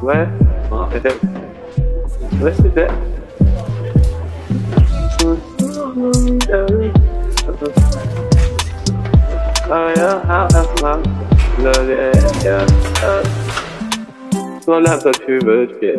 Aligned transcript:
Ouais, 0.00 0.28
ouais, 2.40 2.52
c'était. 2.62 2.86
Voilà, 14.66 14.98
toi 14.98 15.10
tu 15.26 15.38
veux 15.40 15.66
tuer. 15.66 15.98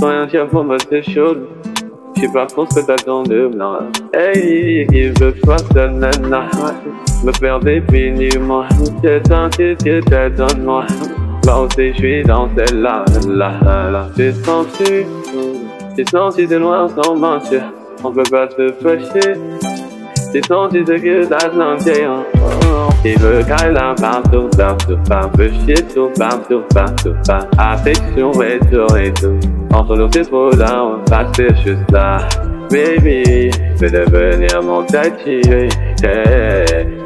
Sans 0.00 0.08
rien 0.08 0.26
dire 0.26 0.48
pour 0.48 0.64
c'est 0.90 1.02
chaud. 1.02 1.36
Je 2.16 2.22
sais 2.22 2.32
pas 2.32 2.46
trop 2.46 2.66
ce 2.68 2.80
que 2.80 2.86
t'attends 2.86 3.22
de 3.22 3.46
moi. 3.46 3.84
Hey, 4.12 4.86
il 4.90 5.08
veut 5.20 5.30
que 5.32 5.36
je 5.36 5.42
sois 5.42 5.58
seul, 5.72 5.92
nana. 5.92 6.48
Me. 7.22 7.32
C'est 7.32 7.46
un 9.32 9.50
moi. 10.58 10.84
Là 11.46 11.64
je 11.78 11.92
suis 11.92 12.24
dans 12.24 12.48
celle-là, 12.56 13.04
là, 13.28 13.52
là, 13.64 13.90
là. 13.90 14.08
J'ai 14.16 14.32
senti, 14.32 15.06
j'ai 15.96 16.04
senti 16.10 16.44
de 16.44 16.56
loin 16.56 16.88
sans 16.88 17.14
mentir. 17.14 17.62
On 18.02 18.10
peut 18.10 18.24
pas 18.28 18.48
se 18.50 18.72
fâcher. 18.82 19.34
J'ai 20.34 20.42
senti 20.42 20.82
de 20.82 20.96
que 20.96 21.24
d'Atlantique. 21.24 22.02
Il 23.04 23.16
veut 23.20 23.44
câlin 23.44 23.94
partout, 23.94 24.48
partout, 24.58 24.98
partout, 25.08 25.48
chier 25.64 25.76
tout, 25.94 26.10
partout, 26.18 26.62
partout, 26.74 27.14
partout. 27.24 27.56
Affection 27.58 28.32
et 28.42 28.58
tout 28.68 28.96
et 28.96 29.12
tout. 29.12 29.38
Entre 29.72 29.96
nous 29.96 30.08
c'est 30.12 30.24
trop 30.24 30.50
parce 31.08 31.38
que 31.38 31.48
je 31.48 31.60
suis 31.60 31.76
là. 31.92 32.26
Baby, 32.70 33.50
veux 33.76 33.90
devenir 33.90 34.60
mon 34.64 34.84
yeah. 34.84 35.68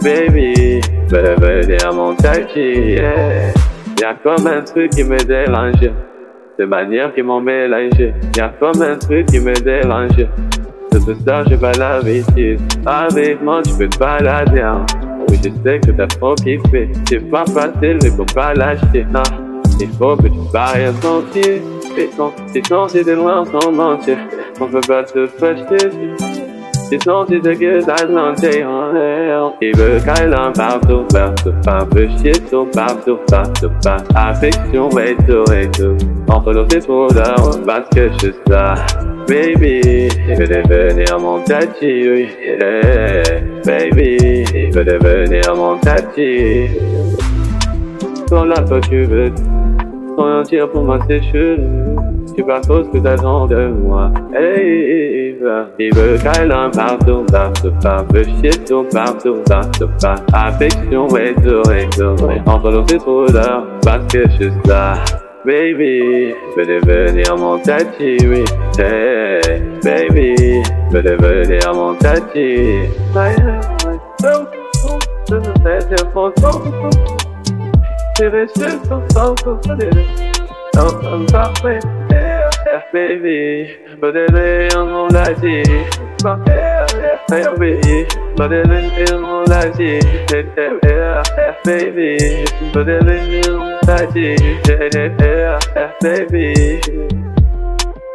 Baby, 0.03 0.81
veux 1.11 1.23
devenir 1.23 1.93
mon 1.93 2.17
yeah. 2.57 3.53
Y'a 4.01 4.15
comme 4.15 4.47
un 4.47 4.63
truc 4.63 4.93
qui 4.93 5.05
me 5.05 5.19
dérange, 5.19 5.91
de 6.59 6.65
manière 6.65 7.13
qui 7.15 7.21
m'ont 7.21 7.43
mélangé. 7.43 8.15
Y'a 8.35 8.49
comme 8.59 8.81
un 8.81 8.97
truc 8.97 9.27
qui 9.27 9.41
me 9.41 9.53
dérange. 9.53 10.17
De 10.17 10.99
tout 10.99 11.15
ça, 11.23 11.45
j'ai 11.47 11.59
pas 11.59 11.73
l'habitude. 11.73 12.61
Avec 12.87 13.43
moi, 13.43 13.61
tu 13.63 13.75
peux 13.75 13.89
te 13.89 13.99
balader. 13.99 14.63
Hein. 14.63 14.87
Oui, 15.29 15.37
je 15.45 15.51
sais 15.63 15.81
que 15.81 15.91
t'as 15.91 16.07
trop 16.07 16.35
kiffé. 16.35 16.89
C'est 17.11 17.31
pas 17.31 17.45
facile, 17.45 17.99
mais 18.03 18.09
faut 18.09 18.25
pas 18.25 18.55
lâcher. 18.55 19.05
Non, 19.13 19.23
il 19.79 19.89
faut 19.89 20.17
que 20.17 20.29
tu 20.29 20.39
rien 20.55 20.95
sentir. 20.95 21.61
Et 21.99 22.09
quand 22.17 22.33
t'es 22.55 22.63
censé 22.67 23.05
de 23.05 23.13
loin 23.13 23.45
sans 23.45 23.71
mentir, 23.71 24.17
on 24.63 24.67
peut 24.67 24.81
pas 24.81 25.05
se 25.05 25.27
fâcher. 25.27 25.91
C'est 26.91 27.05
senti 27.05 27.41
de 27.41 27.53
que 27.53 27.87
d'Atlantique 27.87 28.65
en 28.67 28.91
l'air. 28.93 29.53
Il 29.63 29.77
veut 29.77 30.01
câlin 30.05 30.51
partout, 30.51 31.05
partout, 31.13 31.53
partout, 31.65 32.67
partout, 32.75 33.19
partout, 33.29 33.71
partout. 33.81 34.13
Affection 34.17 34.89
et 34.99 35.15
tout 35.25 35.53
et 35.53 35.69
tout. 35.71 35.97
Entre 36.29 36.53
trop 36.81 37.07
d'heures, 37.07 37.61
parce 37.65 37.89
que 37.91 38.09
je 38.09 38.19
suis 38.19 38.35
ça. 38.49 38.75
Baby, 39.29 40.09
il 40.29 40.37
veut 40.37 40.49
devenir 40.49 41.21
mon 41.21 41.39
tachi, 41.45 42.11
oui. 42.11 42.29
Baby, 43.65 44.45
il 44.53 44.75
veut 44.75 44.85
devenir 44.85 45.55
mon 45.55 45.77
tachi. 45.77 46.71
Quand 48.29 48.47
là, 48.47 48.63
toi 48.63 48.81
tu 48.81 49.05
veux, 49.05 49.31
rien 50.19 50.43
dire 50.43 50.69
pour 50.69 50.83
moi 50.83 50.99
c'est 51.07 51.23
chelou. 51.23 52.01
Tu 52.35 52.43
pas 52.45 52.61
trop 52.61 52.83
ce 52.83 52.89
que 52.89 52.99
t'attends 52.99 53.47
de 53.47 53.69
moi. 53.69 54.11
Hey, 54.35 55.10
il 55.79 55.95
veut 55.95 56.19
câlin 56.19 56.71
partout, 56.71 57.25
partout, 57.31 57.73
partout, 57.83 58.25
chier 58.25 58.51
tout, 58.67 58.85
partout, 58.93 59.37
partout, 59.47 59.89
partout. 60.01 60.25
Affection 60.33 61.09
tout 61.09 61.17
et 61.17 61.89
tout. 61.91 62.15
Entre 62.47 62.71
nous 62.71 62.85
c'est 62.89 62.99
trop 62.99 63.27
parce 63.83 64.07
que 64.13 64.29
je 64.31 64.37
suis 64.37 64.53
là. 64.67 64.95
Baby, 65.45 66.35
veux 66.55 66.67
devenir 66.67 67.35
mon 67.39 67.59
tachi, 67.59 68.19
oui. 68.29 68.45
Hey, 68.79 69.63
baby, 69.83 70.63
veux 70.91 71.03
devenir 71.03 71.73
mon 71.75 71.95
tachi. 71.95 72.89
baby 82.93 83.77
but 84.01 84.17
it 84.17 84.35
ain't 84.35 84.75
on 84.75 85.13
my 85.13 85.35
Fuck 86.23 86.47
yeah, 86.47 86.87
baby, 87.29 88.07
but 88.37 88.53
it 88.53 88.71
ain't 88.71 89.11
on 89.13 89.45
my 89.49 89.71
Yeah, 89.79 91.23
baby, 91.65 92.45
but 92.75 92.89
it 92.89 93.09
ain't 93.09 93.47
no 93.47 93.81
lighty. 93.85 94.37
Yeah, 94.69 95.59
FBV, 96.03 96.41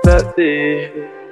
let's. 0.03 1.24